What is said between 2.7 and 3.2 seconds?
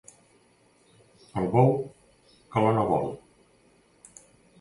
no vol.